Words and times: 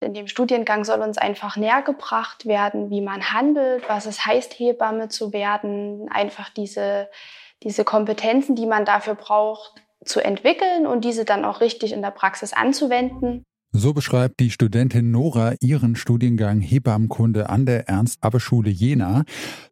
In 0.00 0.14
dem 0.14 0.28
Studiengang 0.28 0.84
soll 0.84 1.00
uns 1.00 1.18
einfach 1.18 1.56
näher 1.56 1.82
gebracht 1.82 2.46
werden, 2.46 2.88
wie 2.88 3.02
man 3.02 3.32
handelt, 3.32 3.86
was 3.88 4.06
es 4.06 4.24
heißt, 4.24 4.58
Hebamme 4.58 5.08
zu 5.08 5.32
werden, 5.34 6.08
einfach 6.10 6.48
diese, 6.48 7.10
diese 7.62 7.84
Kompetenzen, 7.84 8.56
die 8.56 8.66
man 8.66 8.86
dafür 8.86 9.14
braucht, 9.14 9.74
zu 10.02 10.20
entwickeln 10.20 10.86
und 10.86 11.04
diese 11.04 11.26
dann 11.26 11.44
auch 11.44 11.60
richtig 11.60 11.92
in 11.92 12.00
der 12.00 12.12
Praxis 12.12 12.54
anzuwenden. 12.54 13.44
So 13.72 13.92
beschreibt 13.92 14.40
die 14.40 14.50
Studentin 14.50 15.12
Nora 15.12 15.54
ihren 15.60 15.94
Studiengang 15.94 16.60
Hebammenkunde 16.60 17.50
an 17.50 17.66
der 17.66 17.88
Ernst-Abbe-Schule 17.88 18.70
Jena. 18.70 19.22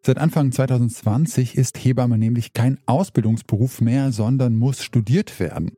Seit 0.02 0.18
Anfang 0.18 0.52
2020 0.52 1.56
ist 1.56 1.82
Hebamme 1.84 2.16
nämlich 2.16 2.52
kein 2.52 2.78
Ausbildungsberuf 2.86 3.80
mehr, 3.80 4.12
sondern 4.12 4.54
muss 4.54 4.84
studiert 4.84 5.40
werden. 5.40 5.77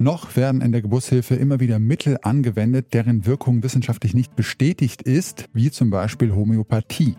Noch 0.00 0.36
werden 0.36 0.60
in 0.60 0.70
der 0.70 0.80
Geburtshilfe 0.80 1.34
immer 1.34 1.58
wieder 1.58 1.80
Mittel 1.80 2.18
angewendet, 2.22 2.94
deren 2.94 3.26
Wirkung 3.26 3.64
wissenschaftlich 3.64 4.14
nicht 4.14 4.36
bestätigt 4.36 5.02
ist, 5.02 5.46
wie 5.52 5.72
zum 5.72 5.90
Beispiel 5.90 6.32
Homöopathie. 6.32 7.16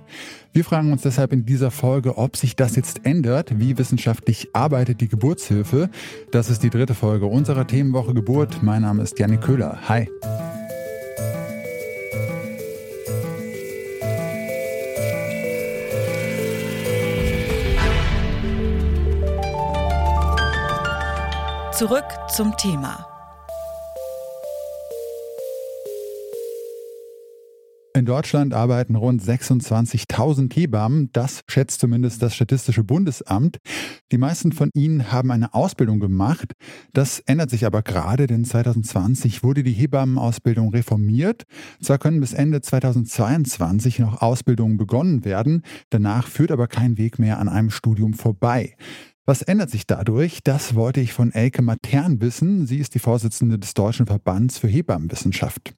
Wir 0.54 0.64
fragen 0.64 0.94
uns 0.94 1.02
deshalb 1.02 1.34
in 1.34 1.46
dieser 1.46 1.72
Folge, 1.72 2.18
ob 2.18 2.38
sich 2.38 2.56
das 2.56 2.78
jetzt 2.78 3.06
ändert. 3.06 3.60
Wie 3.60 3.78
wissenschaftlich 3.78 4.48
arbeitet 4.54 5.02
die 5.02 5.10
Geburtshilfe? 5.10 5.90
Das 6.32 6.50
ist 6.50 6.64
die 6.64 6.70
dritte 6.70 6.94
Folge 6.94 7.26
unserer 7.26 7.68
Themenwoche 7.68 8.14
Geburt. 8.14 8.64
Mein 8.64 8.84
Name 8.84 9.04
ist 9.04 9.20
Janik 9.20 9.42
Köhler. 9.42 9.78
Hi. 9.90 10.08
Zurück 21.80 22.04
zum 22.28 22.58
Thema. 22.58 23.08
In 27.96 28.04
Deutschland 28.04 28.54
arbeiten 28.54 28.96
rund 28.96 29.22
26.000 29.24 30.54
Hebammen. 30.54 31.09
Das 31.14 31.40
schätzt 31.48 31.80
zumindest 31.80 32.22
das 32.22 32.36
Statistische 32.36 32.84
Bundesamt. 32.84 33.59
Die 34.12 34.18
meisten 34.18 34.52
von 34.52 34.70
ihnen 34.73 35.14
haben 35.14 35.31
eine 35.31 35.53
Ausbildung 35.53 36.02
gemacht. 36.02 36.52
Das 36.92 37.22
ändert 37.22 37.50
sich 37.50 37.66
aber 37.66 37.81
gerade, 37.81 38.28
denn 38.28 38.44
2020 38.44 39.42
wurde 39.42 39.64
die 39.64 39.72
Hebammenausbildung 39.72 40.72
reformiert. 40.72 41.44
Zwar 41.81 41.98
können 41.98 42.20
bis 42.20 42.34
Ende 42.34 42.59
2022 42.59 44.00
noch 44.00 44.22
Ausbildungen 44.22 44.75
begonnen 44.75 45.23
werden, 45.23 45.64
danach 45.92 46.28
führt 46.28 46.52
aber 46.52 46.68
kein 46.68 46.98
Weg 46.98 47.20
mehr 47.20 47.40
an 47.40 47.48
einem 47.48 47.70
Studium 47.70 48.16
vorbei. 48.16 48.75
Was 49.30 49.44
ändert 49.44 49.69
sich 49.69 49.85
dadurch? 49.85 50.39
Das 50.44 50.73
wollte 50.73 51.02
ich 51.02 51.13
von 51.13 51.31
Elke 51.31 51.61
Matern 51.61 52.19
wissen. 52.19 52.66
Sie 52.66 52.80
ist 52.80 52.95
die 52.95 52.99
Vorsitzende 52.99 53.59
des 53.59 53.75
Deutschen 53.75 54.08
Verbands 54.08 54.58
für 54.58 54.67
Hebammenwissenschaft. 54.67 55.75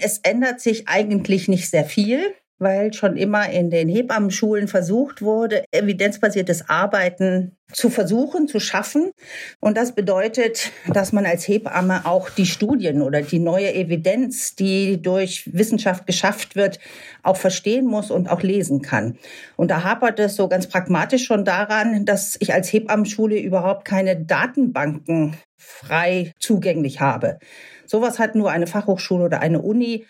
Es 0.00 0.18
ändert 0.18 0.60
sich 0.60 0.86
eigentlich 0.86 1.48
nicht 1.48 1.68
sehr 1.68 1.84
viel 1.84 2.20
weil 2.58 2.92
schon 2.92 3.16
immer 3.16 3.48
in 3.50 3.70
den 3.70 3.88
Hebammenschulen 3.88 4.68
versucht 4.68 5.22
wurde, 5.22 5.64
evidenzbasiertes 5.70 6.68
Arbeiten 6.68 7.56
zu 7.72 7.90
versuchen, 7.90 8.48
zu 8.48 8.60
schaffen. 8.60 9.12
Und 9.60 9.76
das 9.76 9.94
bedeutet, 9.94 10.72
dass 10.92 11.12
man 11.12 11.26
als 11.26 11.46
Hebamme 11.46 12.06
auch 12.06 12.30
die 12.30 12.46
Studien 12.46 13.02
oder 13.02 13.20
die 13.22 13.38
neue 13.38 13.74
Evidenz, 13.74 14.54
die 14.54 15.00
durch 15.02 15.50
Wissenschaft 15.52 16.06
geschafft 16.06 16.56
wird, 16.56 16.78
auch 17.22 17.36
verstehen 17.36 17.86
muss 17.86 18.10
und 18.10 18.30
auch 18.30 18.42
lesen 18.42 18.80
kann. 18.80 19.18
Und 19.56 19.70
da 19.70 19.84
hapert 19.84 20.18
es 20.18 20.36
so 20.36 20.48
ganz 20.48 20.66
pragmatisch 20.66 21.26
schon 21.26 21.44
daran, 21.44 22.06
dass 22.06 22.36
ich 22.40 22.54
als 22.54 22.72
Hebammenschule 22.72 23.38
überhaupt 23.38 23.84
keine 23.84 24.16
Datenbanken 24.16 25.36
frei 25.56 26.32
zugänglich 26.38 27.00
habe. 27.00 27.38
Sowas 27.84 28.18
hat 28.18 28.34
nur 28.34 28.50
eine 28.50 28.66
Fachhochschule 28.66 29.24
oder 29.24 29.40
eine 29.40 29.60
Uni. 29.60 30.06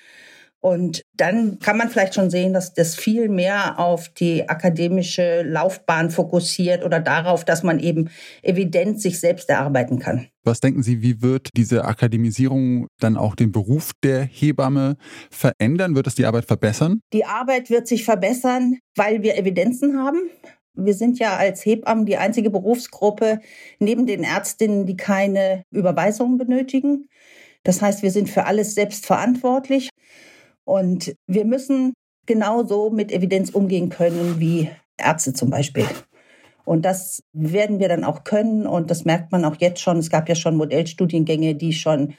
Und 0.61 1.03
dann 1.15 1.61
kann 1.61 1.77
man 1.77 1.89
vielleicht 1.89 2.15
schon 2.15 2.31
sehen, 2.31 2.53
dass 2.53 2.75
das 2.75 2.97
viel 2.97 3.29
mehr 3.29 3.79
auf 3.79 4.09
die 4.09 4.49
akademische 4.49 5.43
Laufbahn 5.43 6.11
fokussiert 6.11 6.85
oder 6.85 6.99
darauf, 6.99 7.45
dass 7.45 7.63
man 7.63 7.79
eben 7.79 8.11
Evidenz 8.43 9.03
sich 9.03 9.21
selbst 9.21 9.49
erarbeiten 9.49 10.01
kann. 10.01 10.27
Was 10.43 10.61
denken 10.61 10.83
Sie, 10.83 11.01
wie 11.01 11.23
wird 11.23 11.51
diese 11.57 11.85
Akademisierung 11.85 12.89
dann 12.99 13.17
auch 13.17 13.37
den 13.37 13.53
Beruf 13.53 13.93
der 14.03 14.25
Hebamme 14.25 14.97
verändern? 15.31 15.95
Wird 15.95 16.09
es 16.09 16.17
die 16.17 16.27
Arbeit 16.27 16.47
verbessern? 16.47 17.01
Die 17.13 17.25
Arbeit 17.25 17.71
wird 17.71 17.87
sich 17.87 18.05
verbessern, 18.05 18.79
weil 18.97 19.23
wir 19.23 19.37
Evidenzen 19.37 19.99
haben. 20.03 20.19
Wir 20.75 20.95
sind 20.95 21.19
ja 21.19 21.37
als 21.37 21.65
Hebammen 21.65 22.07
die 22.07 22.17
einzige 22.17 22.51
Berufsgruppe 22.51 23.41
neben 23.79 24.07
den 24.07 24.25
Ärztinnen, 24.25 24.87
die 24.87 24.97
keine 24.97 25.63
Überweisungen 25.71 26.39
benötigen. 26.39 27.09
Das 27.65 27.83
heißt, 27.83 28.03
wir 28.03 28.11
sind 28.11 28.31
für 28.31 28.47
alles 28.47 28.75
selbst 28.75 29.05
verantwortlich. 29.05 29.91
Und 30.69 31.15
wir 31.27 31.47
müssen 31.47 31.95
genauso 32.27 32.91
mit 32.91 33.11
Evidenz 33.11 33.49
umgehen 33.49 33.89
können 33.89 34.39
wie 34.39 34.69
Ärzte 34.99 35.33
zum 35.33 35.49
Beispiel. 35.49 35.87
Und 36.67 36.85
das 36.85 37.23
werden 37.33 37.79
wir 37.79 37.89
dann 37.89 38.05
auch 38.05 38.23
können. 38.23 38.67
Und 38.67 38.91
das 38.91 39.07
merkt 39.07 39.33
man 39.33 39.47
auch 39.47 39.57
jetzt 39.61 39.81
schon. 39.81 39.97
Es 39.97 40.11
gab 40.11 40.29
ja 40.29 40.35
schon 40.35 40.57
Modellstudiengänge, 40.57 41.55
die 41.55 41.73
schon 41.73 42.13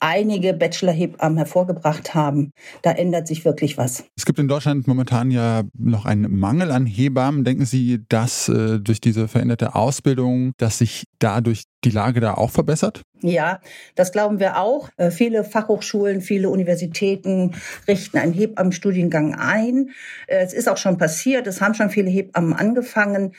einige 0.00 0.52
Bachelor-Hebammen 0.52 1.38
hervorgebracht 1.38 2.14
haben. 2.14 2.52
Da 2.82 2.92
ändert 2.92 3.26
sich 3.26 3.44
wirklich 3.44 3.78
was. 3.78 4.04
Es 4.16 4.26
gibt 4.26 4.38
in 4.38 4.48
Deutschland 4.48 4.86
momentan 4.86 5.30
ja 5.30 5.62
noch 5.76 6.04
einen 6.04 6.38
Mangel 6.38 6.70
an 6.70 6.86
Hebammen. 6.86 7.44
Denken 7.44 7.64
Sie, 7.64 8.04
dass 8.08 8.48
äh, 8.48 8.78
durch 8.78 9.00
diese 9.00 9.28
veränderte 9.28 9.74
Ausbildung, 9.74 10.52
dass 10.58 10.78
sich 10.78 11.04
dadurch 11.18 11.64
die 11.84 11.90
Lage 11.90 12.20
da 12.20 12.34
auch 12.34 12.50
verbessert? 12.50 13.02
Ja, 13.22 13.60
das 13.94 14.12
glauben 14.12 14.40
wir 14.40 14.58
auch. 14.58 14.90
Äh, 14.96 15.10
viele 15.10 15.44
Fachhochschulen, 15.44 16.20
viele 16.20 16.50
Universitäten 16.50 17.54
richten 17.88 18.18
einen 18.18 18.34
Hebammenstudiengang 18.34 19.34
ein. 19.34 19.90
Äh, 20.26 20.44
es 20.44 20.52
ist 20.52 20.68
auch 20.68 20.76
schon 20.76 20.98
passiert. 20.98 21.46
Es 21.46 21.60
haben 21.60 21.74
schon 21.74 21.90
viele 21.90 22.10
Hebammen 22.10 22.52
angefangen. 22.52 23.34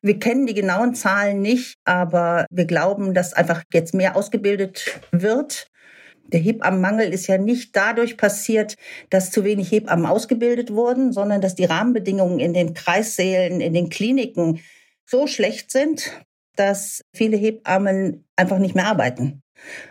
Wir 0.00 0.18
kennen 0.20 0.46
die 0.46 0.54
genauen 0.54 0.94
Zahlen 0.94 1.42
nicht, 1.42 1.74
aber 1.84 2.46
wir 2.50 2.66
glauben, 2.66 3.14
dass 3.14 3.32
einfach 3.32 3.64
jetzt 3.72 3.94
mehr 3.94 4.16
ausgebildet 4.16 5.00
wird 5.10 5.66
der 6.28 6.40
Hebammenmangel 6.40 7.12
ist 7.12 7.26
ja 7.26 7.38
nicht 7.38 7.74
dadurch 7.74 8.16
passiert, 8.16 8.76
dass 9.10 9.30
zu 9.30 9.44
wenig 9.44 9.70
Hebammen 9.70 10.06
ausgebildet 10.06 10.72
wurden, 10.72 11.12
sondern 11.12 11.40
dass 11.40 11.54
die 11.54 11.64
Rahmenbedingungen 11.64 12.38
in 12.38 12.54
den 12.54 12.74
Kreissälen, 12.74 13.60
in 13.60 13.74
den 13.74 13.88
Kliniken 13.88 14.60
so 15.06 15.26
schlecht 15.26 15.70
sind, 15.70 16.12
dass 16.54 17.02
viele 17.14 17.36
Hebammen 17.36 18.26
einfach 18.36 18.58
nicht 18.58 18.74
mehr 18.74 18.86
arbeiten 18.86 19.42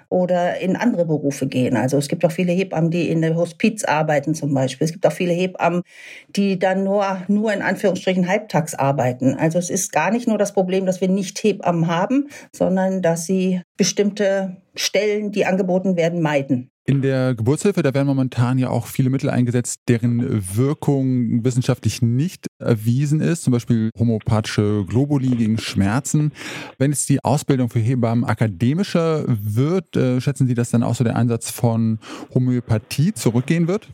oder 0.10 0.60
in 0.60 0.76
andere 0.76 1.06
Berufe 1.06 1.48
gehen. 1.48 1.76
Also 1.76 1.98
es 1.98 2.08
gibt 2.08 2.24
auch 2.26 2.32
viele 2.32 2.52
Hebammen, 2.52 2.92
die 2.92 3.10
in 3.10 3.22
der 3.22 3.36
Hospiz 3.36 3.84
arbeiten 3.84 4.36
zum 4.36 4.54
Beispiel. 4.54 4.86
Es 4.86 4.92
gibt 4.92 5.06
auch 5.06 5.12
viele 5.12 5.34
Hebammen, 5.34 5.84
die 6.30 6.60
dann 6.60 6.84
nur, 6.84 7.24
nur 7.28 7.54
in 7.54 7.62
Anführungsstrichen 7.62 8.28
halbtags 8.28 8.76
arbeiten. 8.76 9.36
Also 9.36 9.60
es 9.60 9.70
ist 9.70 9.92
gar 9.92 10.12
nicht 10.12 10.28
nur 10.28 10.38
das 10.38 10.54
Problem, 10.54 10.86
dass 10.86 11.02
wir 11.02 11.10
nicht 11.10 11.42
Hebammen 11.44 11.88
haben, 11.88 12.30
sondern 12.54 13.02
dass 13.02 13.26
sie 13.26 13.62
bestimmte 13.78 14.58
Stellen, 14.76 15.32
die 15.32 15.46
angeboten 15.46 15.96
werden, 15.96 16.22
meiden. 16.22 16.72
In 16.90 17.02
der 17.02 17.36
Geburtshilfe, 17.36 17.84
da 17.84 17.94
werden 17.94 18.08
momentan 18.08 18.58
ja 18.58 18.70
auch 18.70 18.88
viele 18.88 19.10
Mittel 19.10 19.30
eingesetzt, 19.30 19.82
deren 19.90 20.56
Wirkung 20.56 21.44
wissenschaftlich 21.44 22.02
nicht 22.02 22.48
erwiesen 22.60 23.20
ist, 23.20 23.44
zum 23.44 23.52
Beispiel 23.52 23.90
homopathische 24.00 24.86
Globuli 24.88 25.36
gegen 25.36 25.58
Schmerzen. 25.58 26.32
Wenn 26.78 26.92
jetzt 26.92 27.10
die 27.10 27.22
Ausbildung 27.26 27.68
für 27.68 27.80
Hebammen 27.80 28.24
akademischer 28.24 29.26
wird, 29.28 29.98
äh, 29.98 30.22
schätzen 30.22 30.48
Sie, 30.48 30.54
dass 30.54 30.70
dann 30.70 30.82
auch 30.82 30.96
so 30.96 31.04
der 31.04 31.18
Einsatz 31.18 31.52
von 31.52 32.00
Homöopathie 32.34 33.14
zurückgehen 33.14 33.68
wird? 33.68 33.90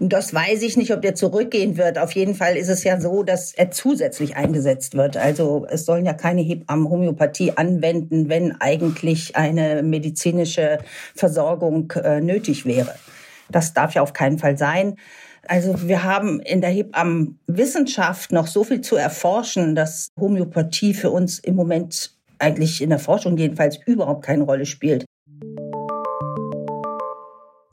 Das 0.00 0.34
weiß 0.34 0.62
ich 0.62 0.76
nicht, 0.76 0.92
ob 0.92 1.02
der 1.02 1.14
zurückgehen 1.14 1.76
wird. 1.76 1.98
Auf 1.98 2.12
jeden 2.12 2.34
Fall 2.34 2.56
ist 2.56 2.68
es 2.68 2.82
ja 2.82 3.00
so, 3.00 3.22
dass 3.22 3.52
er 3.54 3.70
zusätzlich 3.70 4.36
eingesetzt 4.36 4.96
wird. 4.96 5.16
Also 5.16 5.66
es 5.70 5.86
sollen 5.86 6.04
ja 6.04 6.14
keine 6.14 6.40
Hebammen 6.40 6.90
Homöopathie 6.90 7.52
anwenden, 7.56 8.28
wenn 8.28 8.60
eigentlich 8.60 9.36
eine 9.36 9.82
medizinische 9.82 10.78
Versorgung 11.14 11.92
äh, 11.92 12.20
nötig 12.20 12.66
wäre. 12.66 12.94
Das 13.50 13.72
darf 13.72 13.94
ja 13.94 14.02
auf 14.02 14.12
keinen 14.12 14.38
Fall 14.38 14.58
sein. 14.58 14.96
Also 15.46 15.86
wir 15.86 16.02
haben 16.02 16.40
in 16.40 16.60
der 16.60 16.70
Hebammenwissenschaft 16.70 18.32
noch 18.32 18.46
so 18.46 18.64
viel 18.64 18.80
zu 18.80 18.96
erforschen, 18.96 19.74
dass 19.74 20.08
Homöopathie 20.18 20.94
für 20.94 21.10
uns 21.10 21.38
im 21.38 21.54
Moment 21.54 22.16
eigentlich 22.38 22.82
in 22.82 22.90
der 22.90 22.98
Forschung 22.98 23.36
jedenfalls 23.36 23.78
überhaupt 23.86 24.24
keine 24.24 24.44
Rolle 24.44 24.66
spielt. 24.66 25.04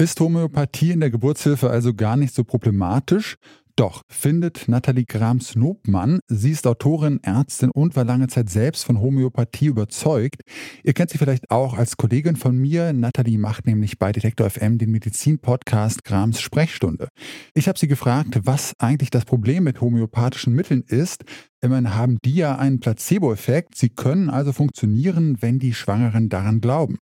Ist 0.02 0.20
Homöopathie 0.20 0.94
in 0.94 1.00
der 1.00 1.12
Geburtshilfe 1.12 1.70
also 1.70 1.94
gar 1.94 2.18
nicht 2.18 2.34
so 2.34 2.44
problematisch? 2.44 3.36
Doch, 3.76 4.02
findet 4.10 4.68
Nathalie 4.68 5.06
Grams-Nobmann. 5.06 6.22
Sie 6.28 6.50
ist 6.50 6.66
Autorin, 6.66 7.20
Ärztin 7.22 7.70
und 7.70 7.96
war 7.96 8.04
lange 8.04 8.26
Zeit 8.26 8.50
selbst 8.50 8.84
von 8.84 9.00
Homöopathie 9.00 9.68
überzeugt. 9.68 10.42
Ihr 10.84 10.94
kennt 10.94 11.12
sie 11.12 11.20
vielleicht 11.20 11.52
auch 11.52 11.76
als 11.76 11.98
Kollegin 11.98 12.36
von 12.36 12.58
mir. 12.58 12.94
Nathalie 12.94 13.38
macht 13.38 13.68
nämlich 13.68 14.00
bei 14.00 14.12
Detektor 14.12 14.50
FM 14.50 14.80
den 14.80 14.90
Medizin-Podcast 14.90 16.04
Grams 16.04 16.42
Sprechstunde. 16.42 17.08
Ich 17.54 17.68
habe 17.68 17.78
sie 17.78 17.88
gefragt, 17.88 18.40
was 18.44 18.74
eigentlich 18.80 19.12
das 19.12 19.26
Problem 19.26 19.66
mit 19.66 19.82
homöopathischen 19.82 20.54
Mitteln 20.54 20.82
ist. 20.88 21.26
Immerhin 21.62 21.94
haben 21.94 22.18
die 22.26 22.38
ja 22.38 22.58
einen 22.58 22.80
Placebo-Effekt. 22.80 23.78
Sie 23.78 23.90
können 23.90 24.32
also 24.32 24.52
funktionieren, 24.52 25.38
wenn 25.42 25.60
die 25.60 25.76
Schwangeren 25.76 26.28
daran 26.28 26.60
glauben. 26.60 26.98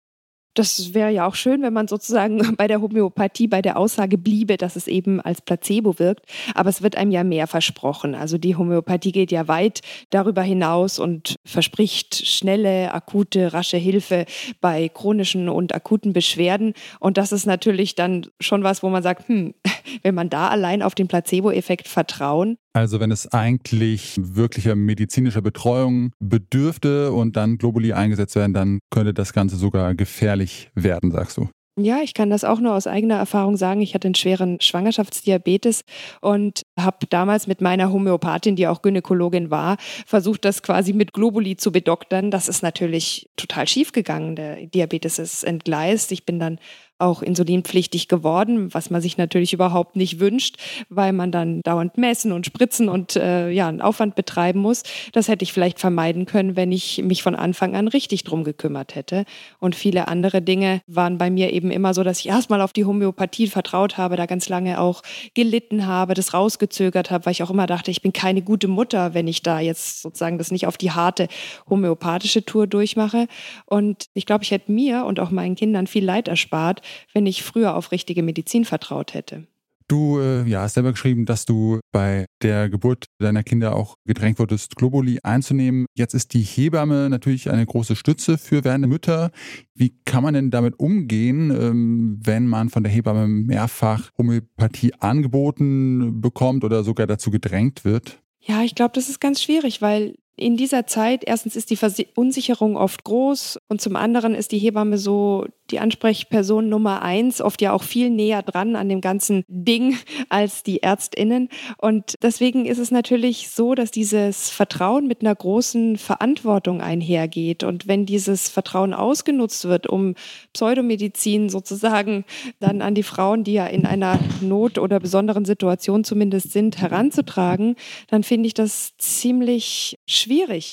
Das 0.55 0.95
wäre 0.95 1.11
ja 1.11 1.27
auch 1.27 1.35
schön, 1.35 1.63
wenn 1.63 1.73
man 1.73 1.89
sozusagen 1.89 2.39
bei 2.57 2.69
der 2.69 2.81
Homöopathie 2.81 3.49
bei 3.49 3.61
der 3.61 3.77
Aussage 3.77 4.19
bliebe, 4.19 4.57
dass 4.57 4.77
es 4.77 4.87
eben 4.87 5.21
als 5.21 5.43
Placebo 5.43 5.99
wirkt. 5.99 6.27
Aber 6.55 6.71
es 6.71 6.83
wird 6.83 6.97
einem 6.97 7.11
ja 7.11 7.25
mehr 7.25 7.47
versprochen. 7.47 8.15
Also 8.15 8.39
die 8.39 8.57
Homöopathie 8.57 9.13
geht 9.13 9.33
ja 9.33 9.49
weit 9.49 9.81
darüber 10.11 10.43
hinaus 10.43 10.99
und 10.99 11.37
verspricht 11.45 12.27
schnelle, 12.27 12.93
akute, 12.95 13.53
rasche 13.53 13.77
Hilfe 13.77 14.27
bei 14.61 14.89
chronischen 14.89 15.49
und 15.49 15.75
akuten 15.75 16.13
Beschwerden. 16.13 16.75
Und 17.01 17.19
das 17.19 17.33
ist 17.33 17.47
natürlich 17.47 17.95
dann 17.95 18.27
schon 18.41 18.63
was, 18.63 18.83
wo 18.83 18.89
man 18.89 19.03
sagt, 19.03 19.29
hm, 19.29 19.55
wenn 20.03 20.15
man 20.15 20.31
da 20.31 20.49
allein 20.49 20.83
auf 20.83 20.95
den 20.95 21.09
Placebo-Effekt 21.09 21.89
vertrauen. 21.89 22.57
Also 22.73 23.01
wenn 23.01 23.11
es 23.11 23.33
eigentlich 23.33 24.17
wirklicher 24.19 24.75
medizinischer 24.75 25.43
Betreuung 25.43 26.13
bedürfte 26.19 27.13
und 27.13 27.37
dann 27.37 27.59
Globuli 27.59 27.93
eingesetzt 27.93 28.35
werden, 28.37 28.55
dann 28.55 28.81
könnte 28.91 29.15
das 29.15 29.33
Ganze 29.33 29.57
sogar 29.57 29.95
gefährlich 29.95 30.71
werden, 30.75 31.11
sagst 31.11 31.37
du. 31.37 31.49
Ja, 31.77 31.99
ich 32.05 32.15
kann 32.15 32.31
das 32.31 32.45
auch 32.45 32.61
nur 32.61 32.73
aus 32.73 32.87
eigener 32.87 33.17
Erfahrung 33.17 33.57
sagen. 33.57 33.81
Ich 33.81 33.95
hatte 33.95 34.07
einen 34.07 34.15
schweren 34.15 34.61
Schwangerschaftsdiabetes 34.61 35.83
und 36.21 36.63
habe 36.79 36.99
damals 37.11 37.49
mit 37.49 37.61
meiner 37.61 37.91
Homöopathin, 37.91 38.55
die 38.55 38.69
auch 38.69 38.81
Gynäkologin 38.81 39.51
war, 39.51 39.77
versucht, 40.07 40.45
das 40.45 40.63
quasi 40.63 40.93
mit 40.93 41.13
Globuli 41.13 41.57
zu 41.57 41.73
bedoktern. 41.73 42.31
Das 42.31 42.49
ist 42.49 42.63
natürlich 42.63 43.29
total 43.35 43.67
schief 43.67 43.91
gegangen. 43.91 44.37
Der 44.37 44.67
Diabetes 44.67 45.19
ist 45.19 45.43
entgleist. 45.43 46.13
Ich 46.13 46.25
bin 46.25 46.39
dann 46.39 46.61
auch 46.99 47.23
insulinpflichtig 47.23 48.09
geworden, 48.09 48.73
was 48.73 48.91
man 48.91 49.01
sich 49.01 49.17
natürlich 49.17 49.53
überhaupt 49.53 49.97
nicht 49.97 50.21
wünscht, 50.21 50.57
weil 50.89 51.13
man 51.13 51.33
dann 51.33 51.61
dauernd 51.63 51.99
messen 51.99 52.33
und 52.33 52.47
spritzen 52.47 52.89
und 52.89 53.17
äh, 53.17 53.51
ja, 53.51 53.69
einen 53.69 53.81
Aufwand 53.81 54.15
betreiben 54.15 54.61
muss. 54.61 54.85
Das 55.13 55.29
hätte 55.29 55.43
ich 55.43 55.53
vielleicht 55.53 55.81
vermeiden 55.81 56.25
können, 56.25 56.57
wenn 56.57 56.71
ich 56.71 57.03
mich 57.03 57.23
von 57.23 57.35
Anfang 57.35 57.75
an 57.75 57.89
richtig 57.89 58.23
drum 58.25 58.45
gekümmert 58.45 58.95
hätte. 58.95 59.25
Und 59.59 59.75
viele 59.75 60.07
andere 60.09 60.41
Dinge 60.41 60.83
waren 60.87 61.19
bei 61.19 61.31
mir 61.31 61.53
eben 61.53 61.71
immer 61.71 61.95
so, 61.95 62.05
dass 62.05 62.21
ich 62.21 62.29
erstmal 62.29 62.61
auf 62.61 62.73
die 62.73 62.85
Homöopathie 62.85 63.49
vertraut 63.49 63.99
habe, 63.99 64.17
da 64.17 64.27
ganz 64.27 64.49
lange 64.49 64.81
auch 64.81 65.03
gelitten 65.35 65.87
habe, 65.87 66.15
das 66.15 66.33
rausgezögert 66.33 67.11
habe, 67.11 67.27
weil 67.27 67.33
ich 67.33 67.43
auch 67.43 67.51
immer 67.51 67.67
dachte, 67.67 67.91
ich 67.91 68.03
bin 68.03 68.13
keine 68.13 68.43
gute 68.43 68.69
Mutter, 68.69 69.15
wenn 69.15 69.27
ich 69.27 69.43
da 69.43 69.59
jetzt 69.59 70.03
sozusagen 70.03 70.39
das 70.39 70.53
nicht 70.53 70.67
auf 70.67 70.77
die 70.77 70.93
harte 70.93 71.29
homöopathische 71.69 72.45
Tour 72.45 72.67
durchmache. 72.69 73.27
Und 73.67 74.07
ich 74.15 74.27
glaube, 74.27 74.45
ich 74.45 74.53
hätte 74.53 74.71
mir 74.71 75.05
und 75.05 75.19
auch 75.19 75.31
meinen 75.31 75.57
Kindern 75.57 75.87
viel 75.89 76.05
Leid 76.05 76.29
erspart, 76.29 76.83
wenn 77.13 77.27
ich 77.27 77.43
früher 77.43 77.75
auf 77.75 77.93
richtige 77.93 78.23
Medizin 78.23 78.65
vertraut 78.65 79.15
hätte. 79.15 79.47
Du 79.87 80.19
äh, 80.19 80.49
ja, 80.49 80.63
hast 80.63 80.75
selber 80.75 80.93
geschrieben, 80.93 81.27
dass 81.27 81.45
du 81.45 81.79
bei 81.93 82.25
der 82.43 82.71
Geburt 82.71 83.05
deiner 83.19 83.43
Kinder 83.43 83.77
auch 83.77 83.97
gedrängt 84.07 84.39
wurdest, 84.39 84.77
Globuli 84.77 85.21
einzunehmen. 85.23 85.85
Jetzt 85.95 86.15
ist 86.15 86.33
die 86.33 86.41
Hebamme 86.41 87.11
natürlich 87.11 87.51
eine 87.51 87.67
große 87.67 87.95
Stütze 87.95 88.39
für 88.39 88.65
werdende 88.65 88.89
Mütter. 88.89 89.31
Wie 89.75 89.95
kann 90.07 90.23
man 90.23 90.33
denn 90.33 90.51
damit 90.51 90.79
umgehen, 90.79 91.51
ähm, 91.51 92.19
wenn 92.23 92.47
man 92.47 92.71
von 92.71 92.83
der 92.83 92.93
Hebamme 92.93 93.29
mehrfach 93.29 94.11
Homöopathie 94.17 94.95
angeboten 95.01 96.23
bekommt 96.23 96.65
oder 96.65 96.83
sogar 96.83 97.07
dazu 97.07 97.31
gedrängt 97.31 97.85
wird? 97.85 98.23
Ja, 98.41 98.63
ich 98.63 98.75
glaube, 98.75 98.93
das 98.95 99.11
ist 99.11 99.21
ganz 99.21 99.43
schwierig, 99.43 99.83
weil 99.83 100.17
in 100.37 100.57
dieser 100.57 100.87
Zeit, 100.87 101.23
erstens 101.25 101.55
ist 101.55 101.71
die 101.71 101.77
Verunsicherung 101.77 102.77
oft 102.77 103.05
groß 103.05 103.61
und 103.69 103.81
zum 103.81 103.95
anderen 103.95 104.35
ist 104.35 104.51
die 104.51 104.59
Hebamme 104.59 104.99
so 104.99 105.47
die 105.71 105.79
Ansprechperson 105.79 106.69
Nummer 106.69 107.03
eins, 107.03 107.41
oft 107.41 107.63
ja 107.63 107.73
auch 107.73 107.85
viel 107.85 108.11
näher 108.11 108.43
dran 108.43 108.77
an 108.77 108.89
dem 108.89 109.01
ganzen 109.01 109.45
Ding 109.49 109.97
als 110.29 110.63
die 110.63 110.83
Ärztinnen. 110.83 111.49
Und 111.79 112.17
deswegen 112.23 112.67
ist 112.67 112.79
es 112.79 112.91
natürlich 112.91 113.49
so, 113.51 113.75
dass 113.75 113.91
dieses 113.91 114.51
Vertrauen 114.51 115.07
mit 115.07 115.23
einer 115.23 115.35
großen 115.35 115.97
Verantwortung 115.97 116.81
einhergeht. 116.83 117.63
Und 117.63 117.87
wenn 117.87 118.05
dieses 118.05 118.49
Vertrauen 118.49 118.93
ausgenutzt 118.93 119.65
wird, 119.65 119.87
um 119.87 120.17
Pseudomedizin 120.53 121.49
sozusagen 121.49 122.25
dann 122.61 122.83
an 122.83 122.95
die 122.95 123.03
Frauen, 123.03 123.45
die 123.45 123.55
ja 123.55 123.67
in 123.67 123.87
einer 123.87 124.19
Not 124.43 124.79
oder 124.79 125.01
besonderen 125.01 125.47
Situation 125.47 126.05
zumindest 126.05 126.53
sind, 126.53 126.79
heranzutragen, 126.79 127.77
dann 128.09 128.23
finde 128.23 128.49
ich 128.49 128.55
das 128.55 128.97
ziemlich 128.99 129.99
schwierig. 130.07 130.24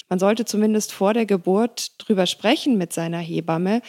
Man 0.09 0.19
sollte 0.19 0.45
zumindest 0.45 0.92
vor 0.92 1.13
der 1.13 1.25
Geburt 1.25 1.94
drüber 1.98 2.25
sprechen 2.25 2.77
mit 2.77 2.94
seiner 2.94 3.19
Hebamme 3.19 3.81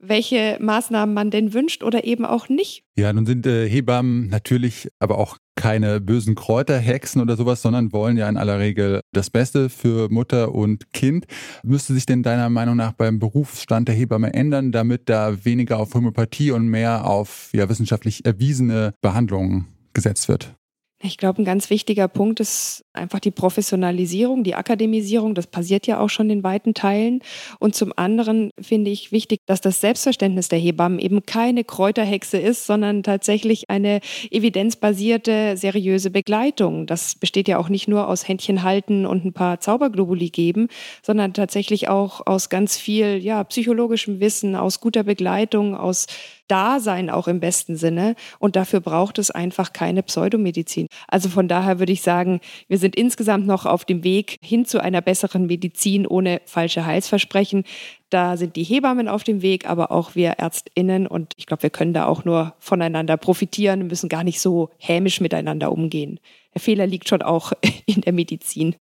welche 0.00 0.56
Maßnahmen 0.60 1.14
man 1.14 1.30
denn 1.30 1.52
wünscht 1.52 1.82
oder 1.82 2.04
eben 2.04 2.24
auch 2.24 2.48
nicht. 2.48 2.84
Ja, 2.96 3.12
nun 3.12 3.26
sind 3.26 3.46
äh, 3.46 3.68
Hebammen 3.68 4.28
natürlich 4.28 4.88
aber 4.98 5.18
auch 5.18 5.36
keine 5.56 6.00
bösen 6.00 6.34
Kräuterhexen 6.34 7.20
oder 7.20 7.36
sowas, 7.36 7.60
sondern 7.60 7.92
wollen 7.92 8.16
ja 8.16 8.28
in 8.28 8.38
aller 8.38 8.58
Regel 8.58 9.00
das 9.12 9.28
Beste 9.28 9.68
für 9.68 10.08
Mutter 10.10 10.54
und 10.54 10.92
Kind. 10.92 11.26
Müsste 11.62 11.92
sich 11.92 12.06
denn 12.06 12.22
deiner 12.22 12.48
Meinung 12.48 12.76
nach 12.76 12.92
beim 12.92 13.18
Berufsstand 13.18 13.88
der 13.88 13.94
Hebamme 13.94 14.32
ändern, 14.32 14.72
damit 14.72 15.08
da 15.10 15.44
weniger 15.44 15.78
auf 15.78 15.92
Homöopathie 15.92 16.50
und 16.50 16.66
mehr 16.68 17.06
auf 17.06 17.50
ja, 17.52 17.68
wissenschaftlich 17.68 18.24
erwiesene 18.24 18.94
Behandlungen 19.02 19.68
gesetzt 19.92 20.28
wird? 20.28 20.54
Ich 21.02 21.16
glaube, 21.16 21.40
ein 21.40 21.46
ganz 21.46 21.70
wichtiger 21.70 22.08
Punkt 22.08 22.40
ist 22.40 22.84
einfach 22.92 23.20
die 23.20 23.30
Professionalisierung, 23.30 24.44
die 24.44 24.54
Akademisierung. 24.54 25.34
Das 25.34 25.46
passiert 25.46 25.86
ja 25.86 25.98
auch 25.98 26.10
schon 26.10 26.28
in 26.28 26.42
weiten 26.42 26.74
Teilen. 26.74 27.22
Und 27.58 27.74
zum 27.74 27.94
anderen 27.96 28.50
finde 28.60 28.90
ich 28.90 29.10
wichtig, 29.10 29.40
dass 29.46 29.62
das 29.62 29.80
Selbstverständnis 29.80 30.50
der 30.50 30.58
Hebammen 30.58 30.98
eben 30.98 31.22
keine 31.24 31.64
Kräuterhexe 31.64 32.36
ist, 32.36 32.66
sondern 32.66 33.02
tatsächlich 33.02 33.70
eine 33.70 34.00
evidenzbasierte, 34.30 35.56
seriöse 35.56 36.10
Begleitung. 36.10 36.86
Das 36.86 37.14
besteht 37.14 37.48
ja 37.48 37.56
auch 37.56 37.70
nicht 37.70 37.88
nur 37.88 38.06
aus 38.06 38.28
Händchen 38.28 38.62
halten 38.62 39.06
und 39.06 39.24
ein 39.24 39.32
paar 39.32 39.58
Zauberglobuli 39.58 40.28
geben, 40.28 40.68
sondern 41.02 41.32
tatsächlich 41.32 41.88
auch 41.88 42.26
aus 42.26 42.50
ganz 42.50 42.76
viel 42.76 43.16
ja, 43.16 43.42
psychologischem 43.44 44.20
Wissen, 44.20 44.54
aus 44.54 44.80
guter 44.80 45.04
Begleitung, 45.04 45.74
aus 45.74 46.08
Dasein 46.50 47.10
auch 47.10 47.28
im 47.28 47.40
besten 47.40 47.76
Sinne. 47.76 48.14
Und 48.38 48.56
dafür 48.56 48.80
braucht 48.80 49.18
es 49.18 49.30
einfach 49.30 49.72
keine 49.72 50.02
Pseudomedizin. 50.02 50.88
Also 51.08 51.28
von 51.28 51.48
daher 51.48 51.78
würde 51.78 51.92
ich 51.92 52.02
sagen, 52.02 52.40
wir 52.68 52.78
sind 52.78 52.96
insgesamt 52.96 53.46
noch 53.46 53.66
auf 53.66 53.84
dem 53.84 54.02
Weg 54.04 54.36
hin 54.42 54.64
zu 54.64 54.82
einer 54.82 55.00
besseren 55.00 55.46
Medizin 55.46 56.06
ohne 56.06 56.40
falsche 56.44 56.84
Heilsversprechen. 56.84 57.64
Da 58.10 58.36
sind 58.36 58.56
die 58.56 58.64
Hebammen 58.64 59.08
auf 59.08 59.22
dem 59.22 59.42
Weg, 59.42 59.68
aber 59.68 59.92
auch 59.92 60.16
wir 60.16 60.30
Ärztinnen. 60.30 61.06
Und 61.06 61.32
ich 61.36 61.46
glaube, 61.46 61.62
wir 61.62 61.70
können 61.70 61.94
da 61.94 62.06
auch 62.06 62.24
nur 62.24 62.54
voneinander 62.58 63.16
profitieren, 63.16 63.86
müssen 63.86 64.08
gar 64.08 64.24
nicht 64.24 64.40
so 64.40 64.70
hämisch 64.78 65.20
miteinander 65.20 65.70
umgehen. 65.70 66.18
Der 66.54 66.60
Fehler 66.60 66.86
liegt 66.86 67.08
schon 67.08 67.22
auch 67.22 67.52
in 67.86 68.00
der 68.00 68.12
Medizin. 68.12 68.74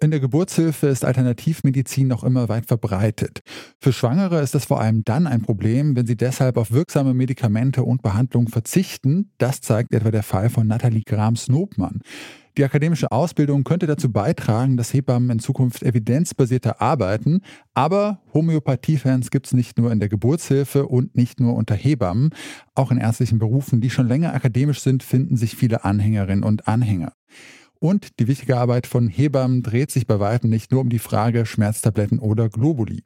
In 0.00 0.10
der 0.10 0.20
Geburtshilfe 0.20 0.88
ist 0.88 1.04
Alternativmedizin 1.04 2.08
noch 2.08 2.24
immer 2.24 2.48
weit 2.48 2.66
verbreitet. 2.66 3.40
Für 3.80 3.92
Schwangere 3.92 4.40
ist 4.40 4.54
das 4.54 4.66
vor 4.66 4.80
allem 4.80 5.02
dann 5.04 5.26
ein 5.26 5.42
Problem, 5.42 5.96
wenn 5.96 6.06
sie 6.06 6.16
deshalb 6.16 6.56
auf 6.56 6.72
wirksame 6.72 7.14
Medikamente 7.14 7.84
und 7.84 8.02
Behandlungen 8.02 8.48
verzichten. 8.48 9.30
Das 9.38 9.60
zeigt 9.60 9.94
etwa 9.94 10.10
der 10.10 10.22
Fall 10.22 10.50
von 10.50 10.66
Nathalie 10.66 11.04
Grams-Nobmann. 11.06 12.00
Die 12.56 12.62
akademische 12.62 13.10
Ausbildung 13.10 13.64
könnte 13.64 13.86
dazu 13.86 14.12
beitragen, 14.12 14.76
dass 14.76 14.92
Hebammen 14.92 15.30
in 15.30 15.38
Zukunft 15.40 15.82
evidenzbasierter 15.82 16.80
arbeiten. 16.80 17.40
Aber 17.72 18.20
Homöopathiefans 18.32 19.30
gibt 19.30 19.46
es 19.46 19.54
nicht 19.54 19.76
nur 19.76 19.90
in 19.90 19.98
der 19.98 20.08
Geburtshilfe 20.08 20.86
und 20.86 21.16
nicht 21.16 21.40
nur 21.40 21.56
unter 21.56 21.74
Hebammen. 21.74 22.30
Auch 22.74 22.92
in 22.92 22.98
ärztlichen 22.98 23.40
Berufen, 23.40 23.80
die 23.80 23.90
schon 23.90 24.06
länger 24.06 24.34
akademisch 24.34 24.80
sind, 24.82 25.02
finden 25.02 25.36
sich 25.36 25.56
viele 25.56 25.84
Anhängerinnen 25.84 26.44
und 26.44 26.68
Anhänger. 26.68 27.12
Und 27.84 28.18
die 28.18 28.28
wichtige 28.28 28.56
Arbeit 28.56 28.86
von 28.86 29.08
Hebammen 29.08 29.62
dreht 29.62 29.90
sich 29.90 30.06
bei 30.06 30.18
weitem 30.18 30.48
nicht 30.48 30.72
nur 30.72 30.80
um 30.80 30.88
die 30.88 30.98
Frage 30.98 31.44
Schmerztabletten 31.44 32.18
oder 32.18 32.48
Globuli. 32.48 33.04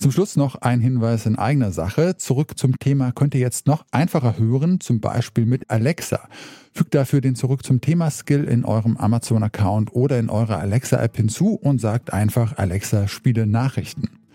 Zum 0.00 0.10
Schluss 0.10 0.34
noch 0.34 0.56
ein 0.56 0.80
Hinweis 0.80 1.24
in 1.24 1.36
eigener 1.36 1.70
Sache. 1.70 2.16
Zurück 2.16 2.58
zum 2.58 2.80
Thema 2.80 3.12
könnt 3.12 3.36
ihr 3.36 3.40
jetzt 3.40 3.68
noch 3.68 3.86
einfacher 3.92 4.38
hören, 4.38 4.80
zum 4.80 4.98
Beispiel 4.98 5.46
mit 5.46 5.70
Alexa. 5.70 6.28
Fügt 6.72 6.96
dafür 6.96 7.20
den 7.20 7.36
Zurück 7.36 7.64
zum 7.64 7.80
Thema 7.80 8.10
Skill 8.10 8.42
in 8.42 8.64
eurem 8.64 8.96
Amazon-Account 8.96 9.94
oder 9.94 10.18
in 10.18 10.28
eurer 10.28 10.58
Alexa-App 10.58 11.16
hinzu 11.16 11.54
und 11.54 11.80
sagt 11.80 12.12
einfach 12.12 12.58
Alexa, 12.58 13.06
spiele 13.06 13.46
Nachrichten. 13.46 14.25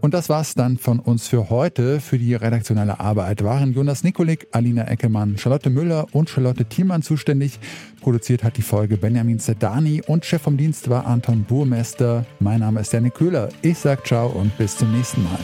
Und 0.00 0.14
das 0.14 0.28
war's 0.28 0.54
dann 0.54 0.78
von 0.78 1.00
uns 1.00 1.26
für 1.26 1.50
heute. 1.50 2.00
Für 2.00 2.18
die 2.18 2.34
redaktionelle 2.34 3.00
Arbeit 3.00 3.42
waren 3.42 3.72
Jonas 3.72 4.04
Nikolik, 4.04 4.46
Alina 4.52 4.86
Eckemann, 4.86 5.36
Charlotte 5.38 5.70
Müller 5.70 6.06
und 6.12 6.30
Charlotte 6.30 6.64
Thielmann 6.64 7.02
zuständig. 7.02 7.58
Produziert 8.00 8.44
hat 8.44 8.56
die 8.56 8.62
Folge 8.62 8.96
Benjamin 8.96 9.40
Zedani 9.40 10.02
und 10.06 10.24
Chef 10.24 10.42
vom 10.42 10.56
Dienst 10.56 10.88
war 10.88 11.06
Anton 11.06 11.44
Burmester. 11.44 12.24
Mein 12.38 12.60
Name 12.60 12.80
ist 12.80 12.92
Janik 12.92 13.14
Köhler. 13.14 13.48
Ich 13.62 13.78
sag 13.78 14.06
ciao 14.06 14.28
und 14.28 14.56
bis 14.56 14.76
zum 14.76 14.92
nächsten 14.92 15.24
Mal. 15.24 15.38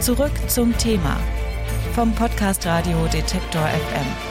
Zurück 0.00 0.32
zum 0.48 0.76
Thema 0.78 1.16
vom 1.94 2.12
Podcast 2.14 2.66
Radio 2.66 3.06
Detektor 3.12 3.62
FM. 3.62 4.29